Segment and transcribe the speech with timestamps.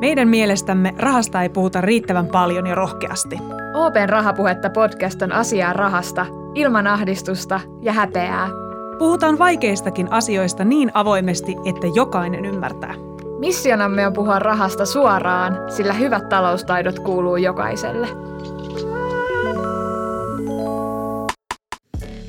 [0.00, 3.38] Meidän mielestämme rahasta ei puhuta riittävän paljon ja rohkeasti.
[3.74, 8.48] Open Rahapuhetta podcast on asiaa rahasta, ilman ahdistusta ja häpeää.
[8.98, 12.94] Puhutaan vaikeistakin asioista niin avoimesti, että jokainen ymmärtää.
[13.38, 18.08] Missionamme on puhua rahasta suoraan, sillä hyvät taloustaidot kuuluu jokaiselle.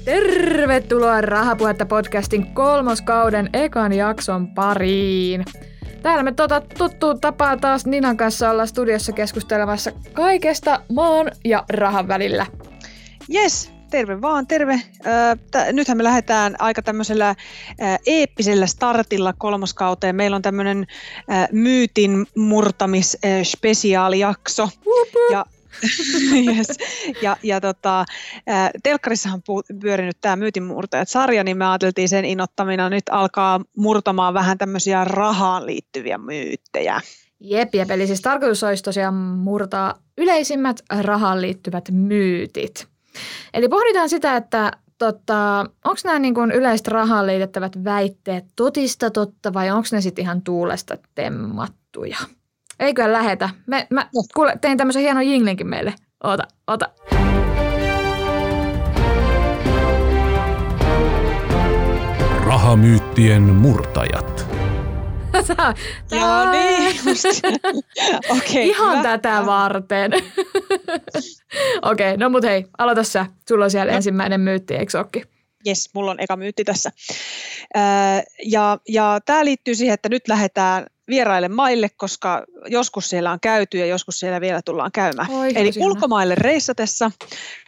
[0.05, 5.45] Tervetuloa Rahapuhetta podcastin kolmoskauden ekan jakson pariin.
[6.05, 12.07] Täällä me tota tuttu tapaa taas Ninan kanssa olla studiossa keskustelemassa kaikesta maan ja rahan
[12.07, 12.45] välillä.
[13.33, 14.73] Yes, terve vaan, terve.
[14.73, 17.35] Äh, nythän me lähdetään aika tämmöisellä äh,
[18.05, 20.15] eeppisellä startilla kolmoskauteen.
[20.15, 20.87] Meillä on tämmöinen
[21.31, 24.69] äh, myytin murtamis äh, spesiaalijakso.
[25.31, 25.45] Ja
[26.55, 26.67] yes.
[27.21, 28.05] Ja, ja tota,
[28.83, 35.03] telkkarissahan on pyörinyt tämä Myytinmurtajat-sarja, niin me ajateltiin sen inottamina nyt alkaa murtamaan vähän tämmöisiä
[35.03, 37.01] rahaan liittyviä myyttejä.
[37.39, 37.91] Jep, jep.
[37.91, 42.87] Eli siis tarkoitus olisi tosiaan murtaa yleisimmät rahaan liittyvät myytit.
[43.53, 49.71] Eli pohditaan sitä, että tota, onko nämä niin yleiset rahaan liitettävät väitteet totista totta vai
[49.71, 52.17] onko ne sitten ihan tuulesta temmattuja?
[52.79, 53.49] Eikö lähetä?
[53.67, 54.21] Me, mä no.
[54.35, 55.93] kuule, tein tämmöisen hienon jinglinkin meille.
[56.23, 56.89] Ota, ota.
[62.45, 64.45] Rahamyyttien murtajat.
[65.57, 65.73] Tää,
[66.11, 66.95] Joo, niin
[68.37, 69.03] okay, Ihan hyvä.
[69.03, 70.11] tätä varten.
[71.81, 73.25] Okei, okay, no mut hei, aloita sä.
[73.47, 73.95] Sulla on siellä no.
[73.95, 75.23] ensimmäinen myytti, eikö okki?
[75.65, 76.91] Jes, mulla on eka myytti tässä.
[77.77, 77.83] Öö,
[78.45, 83.77] ja ja tämä liittyy siihen, että nyt lähdetään vieraille maille, koska joskus siellä on käyty
[83.77, 85.31] ja joskus siellä vielä tullaan käymään.
[85.31, 87.11] Oi, Eli ulkomaille reissatessa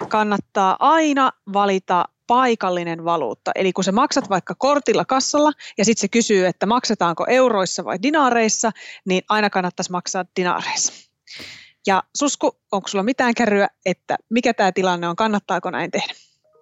[0.09, 3.52] kannattaa aina valita paikallinen valuutta.
[3.55, 7.97] Eli kun sä maksat vaikka kortilla kassalla ja sitten se kysyy, että maksetaanko euroissa vai
[8.02, 8.71] dinaareissa,
[9.05, 10.93] niin aina kannattaisi maksaa dinaareissa.
[11.88, 16.13] Ja Susku, onko sulla mitään kärryä, että mikä tämä tilanne on, kannattaako näin tehdä?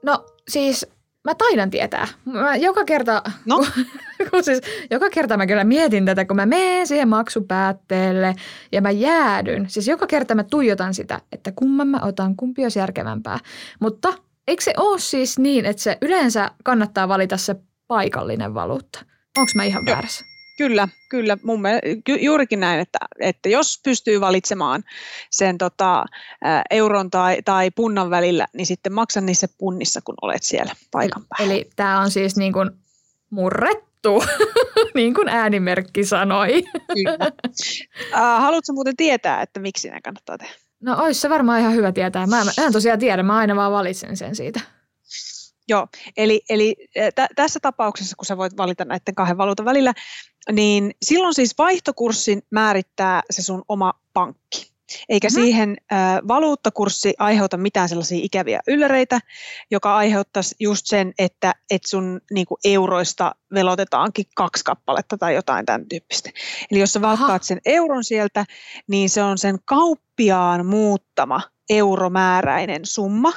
[0.03, 0.87] No siis
[1.25, 2.07] mä taidan tietää.
[2.25, 3.57] Mä joka kerta, no?
[4.31, 8.35] kun, siis, joka kerta mä kyllä mietin tätä, kun mä menen siihen maksupäätteelle
[8.71, 9.69] ja mä jäädyn.
[9.69, 13.39] Siis joka kerta mä tuijotan sitä, että kumman mä otan, kumpi olisi järkevämpää.
[13.79, 14.13] Mutta
[14.47, 17.55] eikö se ole siis niin, että se yleensä kannattaa valita se
[17.87, 18.99] paikallinen valuutta?
[19.37, 19.95] Onko mä ihan Joo.
[19.95, 20.34] väärässä?
[20.57, 21.37] Kyllä, kyllä.
[21.43, 21.87] Mun mielestä,
[22.19, 24.83] juurikin näin, että, että jos pystyy valitsemaan
[25.29, 26.05] sen tota,
[26.69, 31.53] euron tai, tai punnan välillä, niin sitten maksa niissä punnissa, kun olet siellä paikan päällä.
[31.53, 32.71] Eli tämä on siis niin kuin
[33.29, 34.23] murrettu,
[34.95, 36.63] niin kuin äänimerkki sanoi.
[36.93, 37.31] Kyllä.
[38.11, 40.53] Uh, haluatko muuten tietää, että miksi nämä kannattaa tehdä?
[40.81, 42.27] No olisi se varmaan ihan hyvä tietää.
[42.27, 44.59] Mä, mä en tosiaan tiedä, mä aina vaan valitsen sen siitä.
[45.67, 45.87] Joo,
[46.17, 49.93] eli, eli t- tässä tapauksessa, kun sä voit valita näiden kahden valuutan välillä,
[50.51, 54.75] niin silloin siis vaihtokurssin määrittää se sun oma pankki.
[55.09, 55.43] Eikä mm-hmm.
[55.43, 55.95] siihen ä,
[56.27, 59.19] valuuttakurssi aiheuta mitään sellaisia ikäviä ylläreitä,
[59.71, 65.89] joka aiheuttaisi just sen, että et sun niinku, euroista velotetaankin kaksi kappaletta tai jotain tämän
[65.89, 66.29] tyyppistä.
[66.71, 68.45] Eli jos sä valkkaat sen euron sieltä,
[68.87, 73.33] niin se on sen kauppiaan muuttama euromääräinen summa,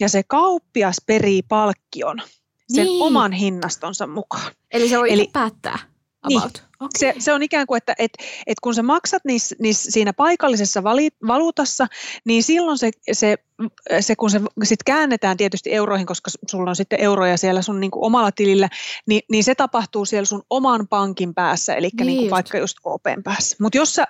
[0.00, 2.22] ja se kauppias perii palkkion
[2.74, 3.02] sen niin.
[3.02, 4.52] oman hinnastonsa mukaan.
[4.70, 5.78] Eli se voi Eli, päättää
[6.28, 6.38] niin.
[6.38, 6.52] about.
[6.52, 6.69] Niin.
[6.80, 6.90] Okay.
[6.98, 8.12] Se, se on ikään kuin, että et,
[8.46, 11.86] et kun sä maksat niis, niis siinä paikallisessa vali, valuutassa,
[12.24, 13.36] niin silloin se, se,
[14.00, 17.90] se kun se sit käännetään tietysti euroihin, koska sulla on sitten euroja siellä sun niin
[17.90, 18.68] kuin omalla tilillä,
[19.06, 22.76] niin, niin se tapahtuu siellä sun oman pankin päässä, eli niin niin kuin vaikka just
[22.78, 23.56] KPn päässä.
[23.60, 24.04] Mutta jos sä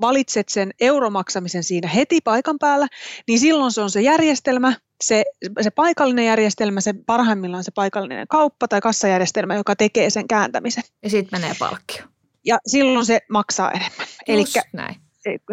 [0.00, 2.86] valitset sen euromaksamisen siinä heti paikan päällä,
[3.28, 5.24] niin silloin se on se järjestelmä, se,
[5.60, 10.84] se paikallinen järjestelmä, se parhaimmillaan se paikallinen kauppa tai kassajärjestelmä, joka tekee sen kääntämisen.
[11.02, 12.04] Ja sitten menee palkkio.
[12.44, 14.06] Ja silloin se maksaa enemmän.
[14.28, 14.96] Eli näin.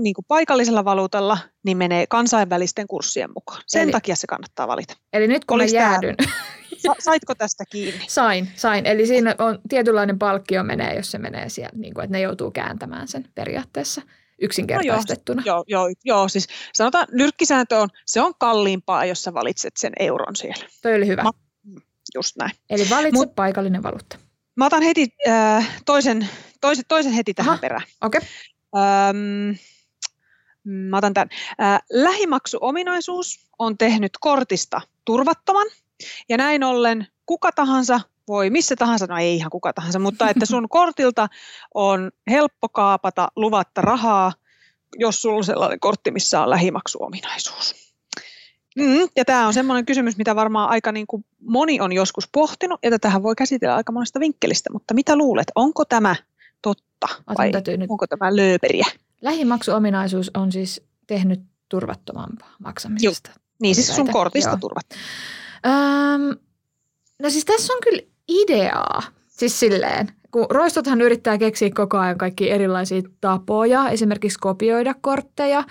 [0.02, 3.62] Niin kuin paikallisella valuutalla niin menee kansainvälisten kurssien mukaan.
[3.68, 4.94] Sen eli, takia se kannattaa valita.
[5.14, 6.16] Eli nyt kun Olis mä jäädyn.
[6.78, 8.06] Sa, saitko tästä kiinni?
[8.08, 8.86] Sain, sain.
[8.86, 12.52] Eli siinä on tietynlainen palkkio menee, jos se menee siellä, niin kuin, että ne joutuu
[12.52, 14.02] kääntämään sen periaatteessa
[14.42, 15.42] yksinkertaistettuna.
[15.42, 19.94] No joo, joo, joo, siis sanotaan nyrkkisääntö on, se on kalliimpaa, jos sä valitset sen
[20.00, 20.66] euron siellä.
[20.82, 21.24] Toi oli hyvä.
[21.24, 21.32] Ma,
[22.16, 22.52] just näin.
[22.70, 24.18] Eli valitse Mut, paikallinen valuutta.
[24.56, 26.28] Mä otan heti äh, toisen,
[26.62, 27.84] toisen, toisen heti tähän Aha, perään.
[28.02, 28.22] Okay.
[28.78, 29.58] Ähm,
[30.64, 31.30] mä otan tämän.
[31.62, 35.68] Äh, lähimaksuominaisuus on tehnyt kortista turvattoman
[36.30, 40.46] ja näin ollen kuka tahansa voi missä tahansa, no ei ihan kuka tahansa, mutta että
[40.46, 41.28] sun kortilta
[41.74, 44.34] on helppo kaapata luvatta rahaa,
[44.98, 47.76] jos sulla on sellainen kortti, missä on lähimaksuominaisuus.
[48.76, 52.80] Mm, ja tämä on semmoinen kysymys, mitä varmaan aika niin kuin moni on joskus pohtinut,
[52.84, 56.16] ja tähän voi käsitellä aika monesta vinkkelistä, mutta mitä luulet, onko tämä
[56.62, 57.08] totta?
[57.38, 57.90] vai nyt...
[57.90, 58.86] onko tämä lööperiä?
[59.22, 63.30] Lähimaksuominaisuus on siis tehnyt turvattomampaa maksamisesta.
[63.30, 63.40] Joo.
[63.62, 65.10] Niin siis sun kortista turvattomampaa.
[65.66, 66.38] Öm,
[67.20, 72.52] no siis tässä on kyllä ideaa, siis silleen, kun roistothan yrittää keksiä koko ajan kaikki
[72.52, 75.64] erilaisia tapoja, esimerkiksi kopioida kortteja,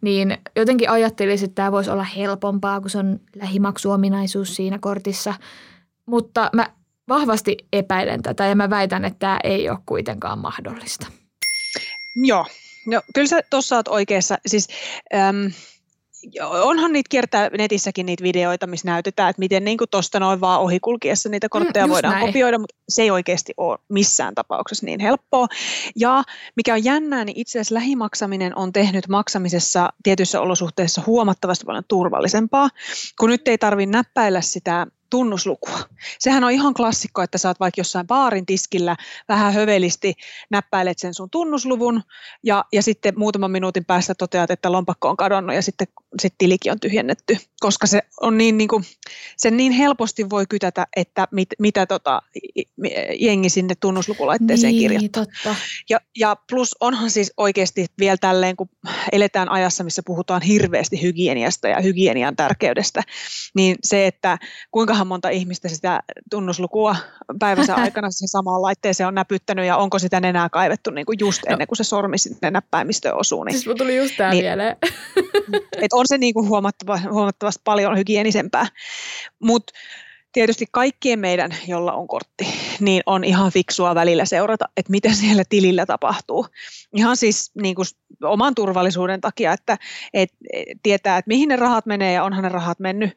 [0.00, 5.34] niin jotenkin ajattelisin, että tämä voisi olla helpompaa, kun se on lähimaksuominaisuus siinä kortissa.
[6.06, 6.66] Mutta mä
[7.08, 11.06] vahvasti epäilen tätä ja mä väitän, että tämä ei ole kuitenkaan mahdollista.
[12.24, 12.46] Joo,
[12.86, 14.38] no kyllä sä tuossa oot oikeassa.
[14.46, 14.68] Siis,
[16.62, 21.28] onhan niitä kiertää netissäkin niitä videoita, missä näytetään, että miten niin tuosta noin vaan ohikulkiessa
[21.28, 22.26] niitä kortteja mm, voidaan näin.
[22.26, 25.46] kopioida, mutta se ei oikeasti ole missään tapauksessa niin helppoa.
[25.96, 26.22] Ja
[26.56, 32.68] mikä on jännää, niin itse asiassa lähimaksaminen on tehnyt maksamisessa tietyissä olosuhteissa huomattavasti paljon turvallisempaa,
[33.20, 35.78] kun nyt ei tarvitse näppäillä sitä tunnuslukua.
[36.18, 38.96] Sehän on ihan klassikko, että saat vaikka jossain baarin tiskillä
[39.28, 40.14] vähän hövelisti
[40.50, 42.02] näppäilet sen sun tunnusluvun
[42.42, 45.86] ja, ja sitten muutaman minuutin päästä toteat, että lompakko on kadonnut ja sitten
[46.22, 48.84] sit tilikin on tyhjennetty, koska se on niin, niin kuin,
[49.36, 52.22] sen niin helposti voi kytätä, että mit, mitä tota,
[53.18, 55.24] jengi sinne tunnuslukulaitteeseen niin, kirjoittaa.
[55.24, 55.56] Totta.
[55.90, 58.68] Ja, ja plus onhan siis oikeasti vielä tälleen, kun
[59.12, 63.02] eletään ajassa, missä puhutaan hirveästi hygieniasta ja hygienian tärkeydestä,
[63.54, 64.38] niin se, että
[64.70, 66.96] kuinka kuinkahan monta ihmistä sitä tunnuslukua
[67.38, 71.42] päivänsä aikana se samaan laitteeseen on näpyttänyt ja onko sitä enää kaivettu niin kuin just
[71.46, 71.52] no.
[71.52, 73.44] ennen kuin se sormi sinne näppäimistöön osuu.
[73.44, 74.76] Niin, siis tuli just tämä niin, mieleen.
[75.82, 78.66] et on se niin kuin huomattava, huomattavasti paljon hygienisempää.
[79.42, 79.72] Mutta
[80.32, 82.46] tietysti kaikkien meidän, jolla on kortti,
[82.80, 86.46] niin on ihan fiksua välillä seurata, että mitä siellä tilillä tapahtuu.
[86.94, 87.86] Ihan siis niin kuin
[88.22, 89.78] oman turvallisuuden takia, että
[90.14, 90.30] et,
[90.82, 93.10] tietää, että mihin ne rahat menee ja onhan ne rahat mennyt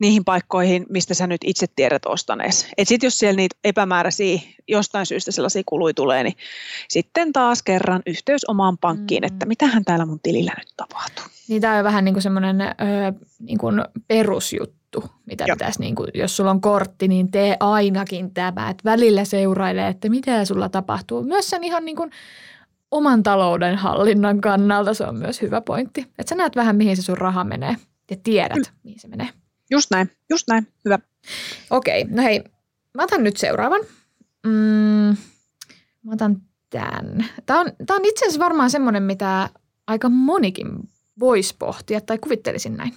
[0.00, 2.68] niihin paikkoihin, mistä sä nyt itse tiedät ostanees.
[2.78, 6.36] Et sit jos siellä niitä epämääräisiä jostain syystä sellaisia kului tulee, niin
[6.88, 9.26] sitten taas kerran yhteys omaan pankkiin, mm.
[9.26, 11.24] että mitähän täällä mun tilillä nyt tapahtuu.
[11.48, 12.56] Niin tämä on vähän niin kuin semmoinen
[13.38, 15.56] niin kuin perusjuttu, mitä Joo.
[15.56, 20.08] pitäisi, niin kuin, jos sulla on kortti, niin tee ainakin tämä, että välillä seurailee, että
[20.08, 21.22] mitä sulla tapahtuu.
[21.22, 22.10] Myös sen ihan niin kuin
[22.90, 26.00] oman talouden hallinnan kannalta se on myös hyvä pointti.
[26.00, 27.76] Että sä näet vähän, mihin se sun raha menee
[28.10, 29.28] ja tiedät, mihin se menee.
[29.70, 30.68] Just näin, just näin.
[30.84, 30.98] Hyvä.
[31.70, 32.44] Okei, no hei,
[32.94, 33.80] mä otan nyt seuraavan.
[34.46, 35.16] Mm,
[36.02, 37.30] mä otan tämän.
[37.46, 39.50] Tämä on, tämä on itse asiassa varmaan semmoinen, mitä
[39.86, 40.68] aika monikin
[41.20, 42.94] voisi pohtia tai kuvittelisin näin.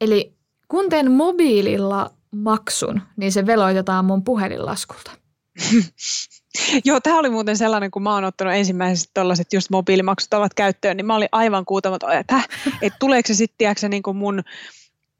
[0.00, 0.34] Eli
[0.68, 5.10] kun teen mobiililla maksun, niin se veloitetaan mun puhelinlaskulta.
[6.84, 10.96] Joo, tämä oli muuten sellainen, kun mä oon ottanut ensimmäiset tällaiset just mobiilimaksut ovat käyttöön,
[10.96, 12.40] niin mä olin aivan kuutamaton, että,
[12.82, 14.42] että tuleeko se sitten, niin kuin mun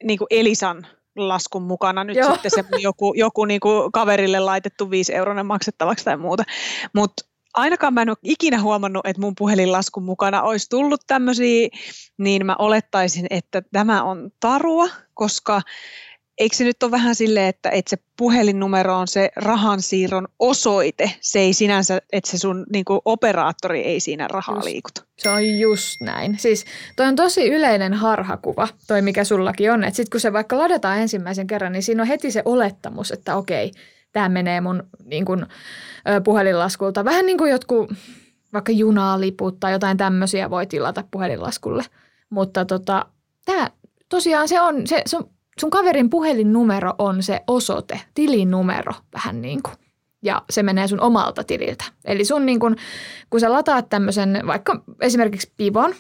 [0.05, 0.87] niin kuin Elisan
[1.17, 2.32] laskun mukana nyt Joo.
[2.32, 6.44] sitten se joku, joku niin kuin kaverille laitettu 5 euronen maksettavaksi tai muuta.
[6.94, 7.25] Mutta
[7.55, 11.69] ainakaan mä en ole ikinä huomannut, että mun puhelinlaskun mukana olisi tullut tämmöisiä,
[12.19, 15.62] niin mä olettaisin, että tämä on tarua, koska
[16.40, 21.38] eikö se nyt ole vähän silleen, että, että se puhelinnumero on se rahansiirron osoite, se
[21.38, 25.02] ei sinänsä, että se sun niin kuin operaattori ei siinä rahaa just, liikuta.
[25.19, 26.38] Se on just näin.
[26.38, 26.64] Siis
[26.96, 29.84] toi on tosi yleinen harhakuva, toi mikä sullakin on.
[29.84, 33.37] Että sitten kun se vaikka ladataan ensimmäisen kerran, niin siinä on heti se olettamus, että
[33.37, 33.72] okei,
[34.12, 35.46] tämä menee mun niin kuin,
[36.25, 37.04] puhelinlaskulta.
[37.04, 37.92] Vähän niin kuin jotkut
[38.52, 41.85] vaikka junaliput tai jotain tämmöisiä voi tilata puhelinlaskulle.
[42.30, 43.06] Mutta tota,
[43.44, 43.70] tämä
[44.09, 45.30] tosiaan se on, se, se on
[45.61, 49.75] sun kaverin puhelinnumero on se osoite, tilinumero vähän niin kuin.
[50.23, 51.85] Ja se menee sun omalta tililtä.
[52.04, 52.76] Eli sun niin kun,
[53.30, 55.95] kun sä lataat tämmöisen vaikka esimerkiksi pivon,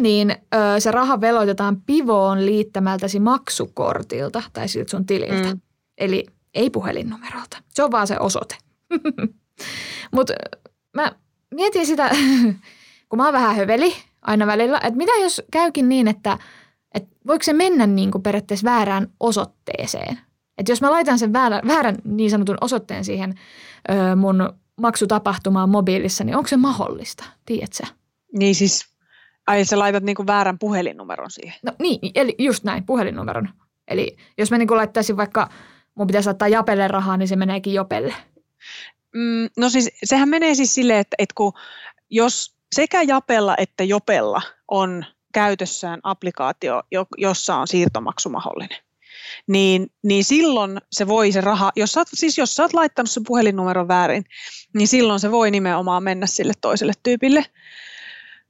[0.00, 5.54] niin ö, se raha veloitetaan pivoon liittämältäsi maksukortilta tai siltä sun tililtä.
[5.54, 5.60] Mm.
[5.98, 7.58] Eli ei puhelinnumerolta.
[7.68, 8.56] Se on vaan se osoite.
[10.14, 10.34] Mutta
[10.94, 11.12] mä
[11.54, 12.10] mietin sitä,
[13.08, 16.38] kun mä oon vähän höveli aina välillä, että mitä jos käykin niin, että–
[16.94, 20.18] että voiko se mennä niin kuin periaatteessa väärään osoitteeseen.
[20.58, 23.34] Että jos mä laitan sen väärän, väärän niin sanotun osoitteen siihen
[23.90, 27.86] ö, mun maksutapahtumaan mobiilissa, niin onko se mahdollista, tiedätkö
[28.38, 28.86] Niin siis,
[29.46, 31.58] ai sä laitat niin kuin väärän puhelinnumeron siihen?
[31.62, 33.48] No niin, eli just näin, puhelinnumeron.
[33.88, 35.48] Eli jos mä niin kuin laittaisin vaikka,
[35.94, 38.14] mun pitäisi laittaa Japelle rahaa, niin se meneekin Jopelle.
[39.14, 41.52] Mm, no siis sehän menee siis silleen, että, että kun
[42.10, 45.04] jos sekä Japella että Jopella on–
[45.34, 46.82] käytössään applikaatio,
[47.18, 48.78] jossa on siirtomaksu mahdollinen.
[49.46, 53.10] Niin, niin silloin se voi se raha, jos sä, oot, siis jos sä oot laittanut
[53.10, 54.24] sen puhelinnumeron väärin,
[54.74, 57.44] niin silloin se voi nimenomaan mennä sille toiselle tyypille.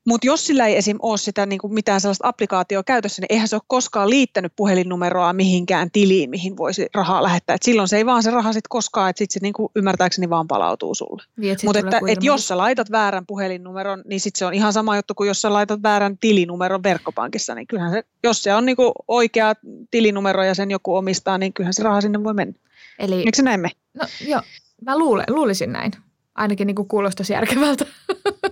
[0.09, 0.97] Mutta jos sillä ei esim.
[1.03, 5.33] ole sitä niin kuin mitään sellaista applikaatioa käytössä, niin eihän se ole koskaan liittänyt puhelinnumeroa
[5.33, 7.55] mihinkään tiliin, mihin voisi rahaa lähettää.
[7.55, 10.31] Et silloin se ei vaan se raha sitten koskaan, että sitten se niin kuin ymmärtääkseni
[10.31, 11.23] vaan palautuu sulle.
[11.37, 14.73] Niin, et Mutta että, että jos sä laitat väärän puhelinnumeron, niin sitten se on ihan
[14.73, 17.55] sama juttu kuin jos sä laitat väärän tilinumeron verkkopankissa.
[17.55, 19.55] Niin kyllähän se, jos se on niin kuin oikea
[19.91, 22.55] tilinumero ja sen joku omistaa, niin kyllähän se raha sinne voi mennä.
[22.99, 23.69] Eli, Eikö se näin me?
[23.95, 24.41] no joo,
[24.85, 25.93] mä luulen, luulisin näin.
[26.35, 27.87] Ainakin niin kuin kuulostaisi järkevältä.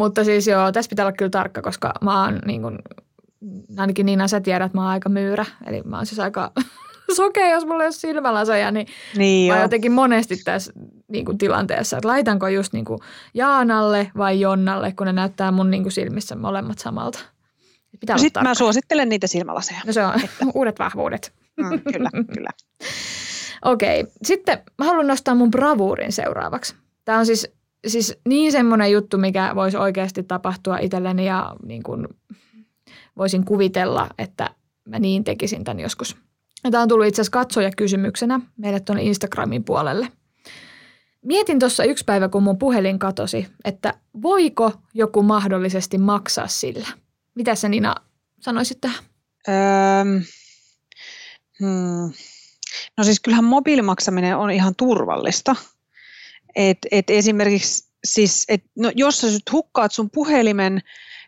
[0.00, 2.78] Mutta siis joo, tässä pitää olla kyllä tarkka, koska mä oon niin kuin,
[3.76, 5.44] ainakin Niina sä tiedät, että mä oon aika myyrä.
[5.66, 6.52] Eli mä oon siis aika
[7.16, 10.72] sokea, jos mulla ei ole silmälaseja, niin Niin mä jotenkin monesti tässä
[11.08, 12.98] niin kuin, tilanteessa, että laitanko just niin kuin,
[13.34, 17.18] Jaanalle vai Jonnalle, kun ne näyttää mun niin kuin, silmissä molemmat samalta.
[18.00, 19.80] Pitää olla Sitten mä suosittelen niitä silmälaseja.
[19.86, 20.20] No se on
[20.54, 21.32] uudet vahvuudet.
[21.56, 22.50] Mm, kyllä, kyllä.
[23.72, 26.74] Okei, sitten mä haluan nostaa mun bravuurin seuraavaksi.
[27.04, 27.52] Tämä on siis,
[27.86, 32.08] siis niin semmoinen juttu, mikä voisi oikeasti tapahtua itselleni ja niin kuin
[33.16, 34.50] voisin kuvitella, että
[34.88, 36.16] mä niin tekisin tämän joskus.
[36.70, 40.08] Tämä on tullut itse asiassa katsoja kysymyksenä meille tuonne Instagramin puolelle.
[41.24, 46.88] Mietin tuossa yksi päivä, kun mun puhelin katosi, että voiko joku mahdollisesti maksaa sillä.
[47.34, 47.94] Mitä sä Nina
[48.40, 49.04] sanoisit tähän?
[49.48, 50.20] Öö,
[51.60, 52.12] hmm.
[52.98, 55.56] No siis kyllähän mobiilimaksaminen on ihan turvallista.
[56.56, 60.80] Et, et esimerkiksi siis, et, no jos sä nyt hukkaat sun puhelimen,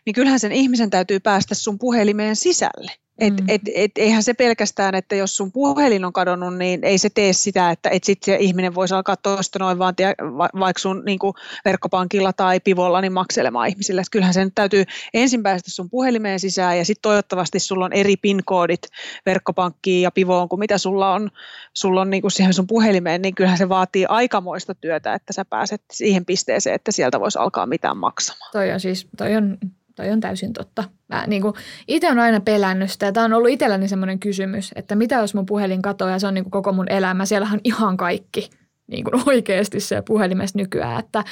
[0.05, 2.91] niin kyllähän sen ihmisen täytyy päästä sun puhelimeen sisälle.
[3.19, 3.45] Et, Mm.
[3.47, 7.33] et, et, eihän se pelkästään, että jos sun puhelin on kadonnut, niin ei se tee
[7.33, 11.03] sitä, että et sitten se ihminen voisi alkaa toista noin vaan tie, va, vaikka sun
[11.05, 11.19] niin
[11.65, 14.01] verkkopankilla tai pivolla niin makselemaan ihmisille.
[14.01, 18.17] Et kyllähän sen täytyy ensin päästä sun puhelimeen sisään ja sitten toivottavasti sulla on eri
[18.17, 18.81] PIN-koodit
[19.25, 21.29] verkkopankkiin ja pivoon kuin mitä sulla on,
[21.73, 25.45] sulla on niin kuin siihen sun puhelimeen, niin kyllähän se vaatii aikamoista työtä, että sä
[25.45, 28.51] pääset siihen pisteeseen, että sieltä voisi alkaa mitään maksamaan.
[28.51, 29.57] Toi on siis, toi on,
[29.95, 30.83] toi on täysin totta.
[31.07, 31.43] Mä niin
[31.87, 33.11] itse on aina pelännyt sitä.
[33.11, 36.33] Tämä on ollut itselläni semmoinen kysymys, että mitä jos mun puhelin katoaa ja se on
[36.33, 37.25] niin kuin koko mun elämä.
[37.25, 38.49] Siellähän on ihan kaikki
[38.91, 41.23] niin kuin oikeasti se puhelimessa nykyään, että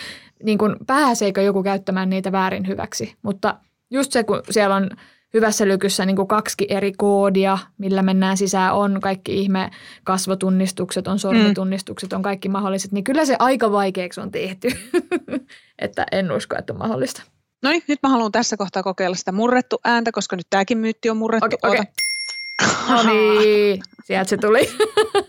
[0.44, 3.16] niin kuin pääseekö joku käyttämään niitä väärin hyväksi.
[3.22, 3.56] Mutta
[3.92, 4.90] just se, kun siellä on
[5.34, 9.72] hyvässä lykyssä niin kuin kaksi eri koodia, millä mennään sisään, on kaikki ihme
[10.04, 14.68] kasvotunnistukset, on sormitunnistukset, on kaikki mahdolliset, niin kyllä se aika vaikeaksi on tehty,
[15.80, 17.24] että en usko, että on mahdollista.
[17.64, 21.10] No niin, nyt mä haluan tässä kohtaa kokeilla sitä murrettu ääntä, koska nyt tämäkin myytti
[21.10, 21.46] on murrettu.
[21.46, 21.80] Okei, okei.
[21.80, 23.04] Oota.
[23.04, 24.70] No niin, sieltä se tuli.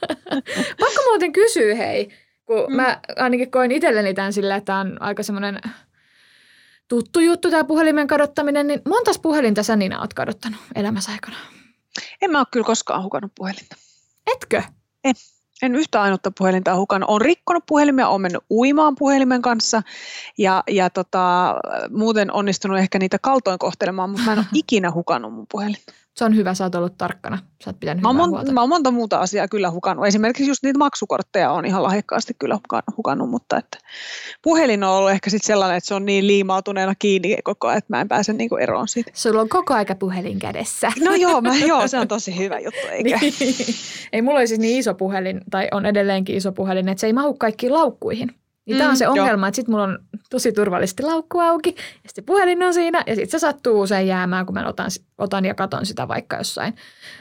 [0.80, 2.08] Pakko muuten kysyä, hei,
[2.46, 2.76] kun Mm.
[2.76, 5.60] mä ainakin koin itselleni tämän sillä, että tämä on aika semmoinen
[6.88, 11.36] tuttu juttu tämä puhelimen kadottaminen, niin montas puhelinta sä Nina oot kadottanut elämässä aikana?
[12.22, 13.76] En mä ole kyllä koskaan hukannut puhelinta.
[14.34, 14.62] Etkö?
[15.04, 15.14] En
[15.62, 17.10] yhtä ainutta puhelinta hukannut.
[17.10, 19.82] Olen rikkonut puhelimia, olen mennyt uimaan puhelimen kanssa
[20.38, 21.54] ja, ja tota,
[21.90, 25.92] muuten onnistunut ehkä niitä kaltoin kohtelemaan, mutta mä en ole ikinä hukannut mun puhelinta.
[26.16, 27.38] Se on hyvä, sä oot ollut tarkkana.
[27.64, 28.52] Sä oot pitänyt Mä oon, huolta.
[28.52, 30.06] mä oon monta muuta asiaa kyllä hukannut.
[30.06, 32.58] Esimerkiksi just niitä maksukortteja on ihan lahjakkaasti kyllä
[32.96, 33.78] hukannut, mutta että
[34.42, 37.96] puhelin on ollut ehkä sit sellainen, että se on niin liimautuneena kiinni koko ajan, että
[37.96, 39.10] mä en pääse niinku eroon siitä.
[39.14, 40.92] Sulla on koko aika puhelin kädessä.
[41.00, 43.18] No joo, mä, joo, se on tosi hyvä juttu, eikä?
[43.20, 43.54] Niin.
[44.12, 47.12] Ei mulla oli siis niin iso puhelin, tai on edelleenkin iso puhelin, että se ei
[47.12, 48.34] mahu kaikkiin laukkuihin.
[48.66, 49.98] Niin tämä Mm, on se ongelma, että sitten mulla on
[50.30, 54.46] tosi turvallisesti laukku auki, ja sitten puhelin on siinä, ja sitten se sattuu usein jäämään,
[54.46, 56.74] kun mä otan, otan ja katon sitä vaikka jossain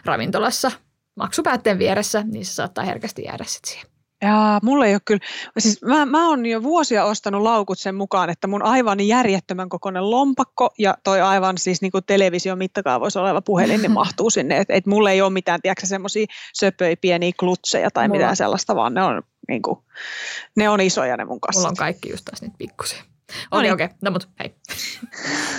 [0.06, 0.72] ravintolassa
[1.16, 3.92] maksupäätteen vieressä, niin se saattaa herkästi jäädä sitten siihen.
[4.24, 5.22] Jaa, mulla ei ole kyllä,
[5.58, 10.12] siis mä, mä oon jo vuosia ostanut laukut sen mukaan, että mun aivan järjettömän kokoinen
[10.12, 14.58] lompakko ja toi aivan siis niin kuin television mittakaavoissa oleva puhelin, niin mahtuu sinne.
[14.58, 18.76] Että et mulla ei ole mitään, tiedätkö semmoisia söpöjä pieniä klutseja tai Mulla- mitään sellaista,
[18.76, 19.80] vaan ne on, niin kuin,
[20.56, 21.62] ne on isoja ne mun kassat.
[21.62, 23.04] Mulla on kaikki just taas niitä pikkusia.
[23.52, 23.74] No Okei, niin.
[23.74, 23.90] okei.
[24.02, 24.56] No mut hei.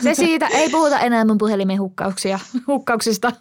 [0.03, 0.47] Se siitä.
[0.47, 3.33] Ei puhuta enää mun puhelimen hukkauksia, hukkauksista.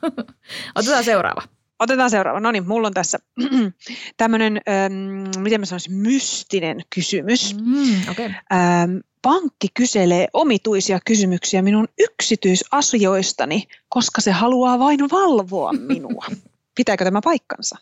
[0.75, 1.41] Otetaan seuraava.
[1.79, 2.39] Otetaan seuraava.
[2.39, 3.19] No niin, mulla on tässä
[4.17, 7.55] tämmöinen, ähm, miten mä sanoisin, mystinen kysymys.
[7.55, 8.25] Mm, okei.
[8.25, 16.25] Ähm, pankki kyselee omituisia kysymyksiä minun yksityisasioistani, koska se haluaa vain valvoa minua.
[16.75, 17.77] Pitääkö tämä paikkansa?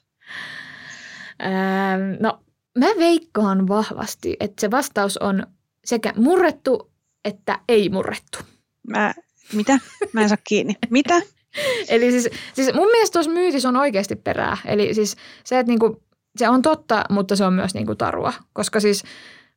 [1.43, 2.39] Ähm, no,
[2.77, 5.47] mä veikkaan vahvasti, että se vastaus on
[5.85, 6.89] sekä murrettu
[7.25, 8.39] että ei murrettu.
[8.87, 9.13] Mä,
[9.53, 9.79] mitä?
[10.13, 10.75] Mä en saa kiinni.
[10.89, 11.21] Mitä?
[11.89, 14.57] Eli siis, siis mun mielestä tuossa myytissä on oikeasti perää.
[14.65, 16.03] Eli siis se, että niinku,
[16.37, 18.33] se on totta, mutta se on myös niinku tarua.
[18.53, 19.03] Koska siis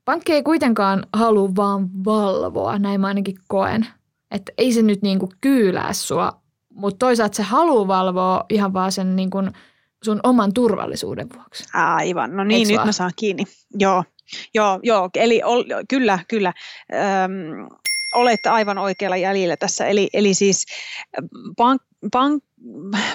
[0.04, 3.86] pankki ei kuitenkaan halua vaan valvoa, näin mä ainakin koen.
[4.30, 6.32] Että ei se nyt niinku kyylää sua,
[6.74, 9.38] mutta toisaalta se haluaa valvoa ihan vaan sen niinku
[10.04, 11.64] sun oman turvallisuuden vuoksi.
[11.74, 12.88] Aivan, no niin, Eiks nyt vaan?
[12.88, 13.44] mä saan kiinni.
[13.78, 14.04] Joo,
[14.54, 15.10] joo, joo.
[15.14, 16.52] eli ol, kyllä, kyllä.
[16.92, 17.68] Öm,
[18.14, 19.86] olette aivan oikealla jäljellä tässä.
[19.86, 20.66] Eli, eli siis
[21.56, 21.82] pank,
[22.12, 22.44] pank,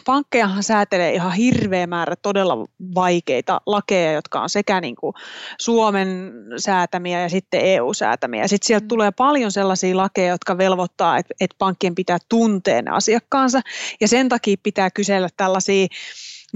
[0.05, 2.65] pankkejahan säätelee ihan hirveä määrä todella
[2.95, 5.13] vaikeita lakeja, jotka on sekä niin kuin
[5.59, 8.47] Suomen säätämiä ja sitten EU-säätämiä.
[8.47, 8.87] Sitten sieltä mm.
[8.87, 13.61] tulee paljon sellaisia lakeja, jotka velvoittaa, että, että pankkien pitää tuntea ne asiakkaansa
[14.01, 15.87] ja sen takia pitää kysellä tällaisia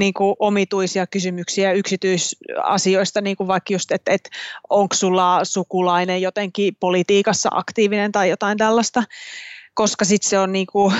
[0.02, 4.30] niin kuin omituisia kysymyksiä yksityisasioista, niin kuin vaikka just, että, että
[4.70, 9.04] onko sulla sukulainen jotenkin politiikassa aktiivinen tai jotain tällaista,
[9.74, 10.96] koska sitten se on niin kuin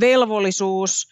[0.00, 1.08] velvollisuus,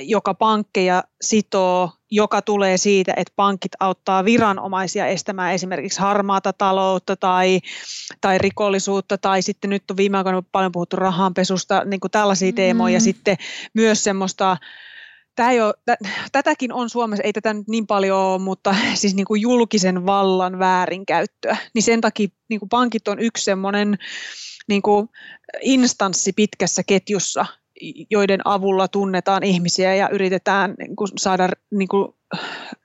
[0.00, 7.60] joka pankkeja sitoo, joka tulee siitä, että pankit auttaa viranomaisia estämään esimerkiksi harmaata taloutta tai,
[8.20, 12.90] tai rikollisuutta, tai sitten nyt on viime aikoina paljon puhuttu rahanpesusta, niin kuin tällaisia teemoja,
[12.90, 12.94] mm.
[12.94, 13.36] ja sitten
[13.74, 14.56] myös semmoista
[15.38, 15.74] tämä ei ole,
[16.32, 20.58] tätäkin on Suomessa, ei tätä nyt niin paljon ole, mutta siis niin kuin julkisen vallan
[20.58, 21.56] väärinkäyttöä.
[21.74, 23.98] Niin sen takia niin kuin pankit on yksi semmoinen
[24.68, 25.08] niin kuin
[25.60, 27.46] instanssi pitkässä ketjussa,
[28.10, 32.14] joiden avulla tunnetaan ihmisiä ja yritetään niin kuin saada niin kuin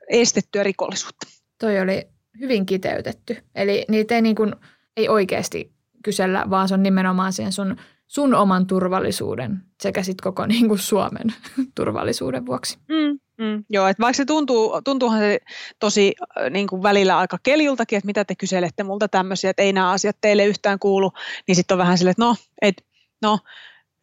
[0.09, 1.27] estettyä rikollisuutta.
[1.59, 2.07] Toi oli
[2.39, 3.37] hyvin kiteytetty.
[3.55, 4.55] Eli niitä ei, niin kuin,
[4.97, 7.77] ei oikeasti kysellä, vaan se on nimenomaan sen sun
[8.13, 11.33] sun oman turvallisuuden sekä sitten koko niin kuin Suomen
[11.75, 12.77] turvallisuuden vuoksi.
[12.89, 15.39] Mm, mm, joo, että vaikka se tuntuu, tuntuuhan se
[15.79, 19.73] tosi äh, niin kuin välillä aika keljultakin, että mitä te kyselette multa tämmöisiä, että ei
[19.73, 21.11] nämä asiat teille yhtään kuulu,
[21.47, 22.85] niin sitten on vähän silleen, että no, et,
[23.21, 23.39] no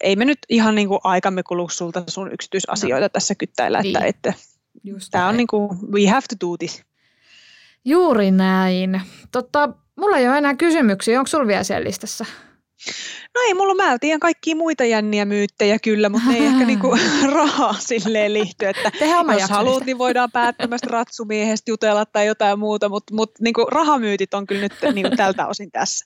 [0.00, 3.09] ei me nyt ihan niin kuin aikamme kulu sulta sun yksityisasioita no.
[3.09, 3.97] tässä kyttäillä, niin.
[3.97, 4.33] että, että
[5.11, 6.83] tämä on niin kuin, we have to do this.
[7.85, 9.00] Juuri näin.
[9.33, 11.19] Totta, mulla ei ole enää kysymyksiä.
[11.19, 12.25] Onko sulla vielä siellä listassa?
[13.34, 16.96] No ei mulla, mä tiedän kaikkia muita jänniä myyttejä kyllä, mutta ne ei ehkä niinku
[17.34, 18.92] rahaa silleen liitty, että
[19.40, 24.46] jos haluat, niin voidaan päättämästä ratsumiehestä jutella tai jotain muuta, mutta, mutta niinku rahamyytit on
[24.46, 26.04] kyllä nyt niinku tältä osin tässä.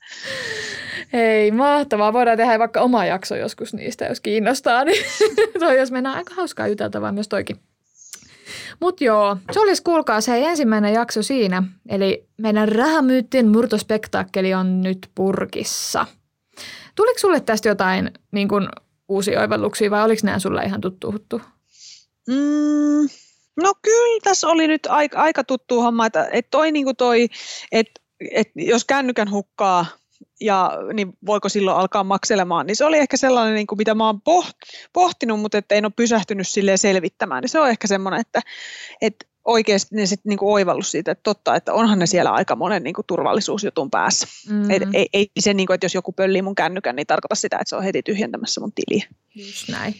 [1.13, 2.13] Hei, mahtavaa.
[2.13, 4.85] Voidaan tehdä vaikka oma jakso joskus niistä, jos kiinnostaa.
[4.85, 5.05] Niin
[5.61, 7.57] toi, jos mennään aika hauskaa juteltavaa myös toikin.
[8.81, 11.63] Mutta joo, se olisi kuulkaa se ensimmäinen jakso siinä.
[11.89, 16.07] Eli meidän rahamyyttien murtospektaakkeli on nyt purkissa–
[16.95, 18.69] Tuliko sulle tästä jotain niin kuin,
[19.09, 21.41] uusia oivalluksia vai oliko nämä sulle ihan tuttu huttu?
[22.29, 23.09] Mm,
[23.63, 27.29] no kyllä tässä oli nyt aika, aika tuttu homma, että, että toi, niin kuin toi
[27.73, 29.87] että, että jos kännykän hukkaa
[30.41, 34.07] ja niin voiko silloin alkaa makselemaan, niin se oli ehkä sellainen, niin kuin mitä mä
[34.07, 34.21] oon
[34.93, 38.41] pohtinut, mutta että en ole pysähtynyt silleen selvittämään, niin se on ehkä semmoinen, että,
[39.01, 42.83] että oikeasti ne sitten niinku oivallus siitä, että totta, että onhan ne siellä aika monen
[42.83, 44.27] niinku turvallisuusjutun päässä.
[44.51, 44.71] Mm.
[44.71, 47.69] Et, ei, ei se, niinku, että jos joku pöllii mun kännykän, niin tarkoita sitä, että
[47.69, 49.07] se on heti tyhjentämässä mun tiliä.
[49.35, 49.95] Just näin.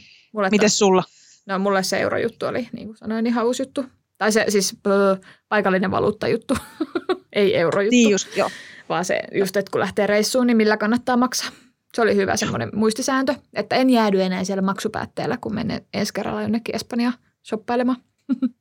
[0.51, 1.05] Miten sulla?
[1.47, 3.85] No mulle se eurojuttu oli, niin kuin sanoin, ihan uusi juttu.
[4.19, 5.17] Tai se siis pö,
[5.49, 6.57] paikallinen valuuttajuttu,
[7.33, 7.91] ei eurojuttu.
[7.91, 8.51] Niin just, joo.
[8.89, 11.51] Vaan se just, että kun lähtee reissuun, niin millä kannattaa maksaa.
[11.95, 16.43] Se oli hyvä semmoinen muistisääntö, että en jäädy enää siellä maksupäätteellä, kun menen ensi kerralla
[16.43, 17.15] jonnekin Espanjaan
[17.49, 17.99] shoppailemaan.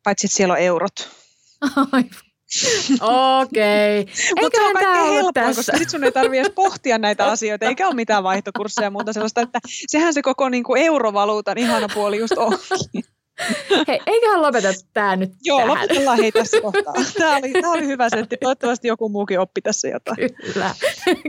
[0.04, 1.10] Paitsi, että siellä on eurot.
[3.02, 3.99] Okei.
[3.99, 4.13] Okay.
[4.41, 7.95] Mutta se on kaikkein helppoa, koska sitten sun ei tarvitse pohtia näitä asioita, eikä ole
[7.95, 12.38] mitään vaihtokursseja ja muuta sellaista, että sehän se koko niin kuin eurovaluutan ihana puoli just
[12.38, 13.04] onkin.
[13.88, 15.76] Hei, eiköhän lopeta tämä nyt Joo, tähän.
[15.76, 16.93] lopetellaan hei tässä kohtaa.
[17.17, 18.38] Tämä oli, tämä oli hyvä setti.
[18.41, 20.17] Toivottavasti joku muukin oppi tässä jotain.
[20.54, 20.76] Kyllä.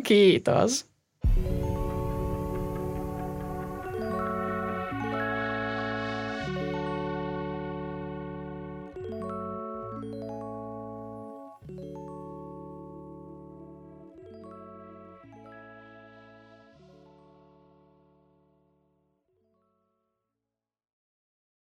[0.06, 0.86] Kiitos.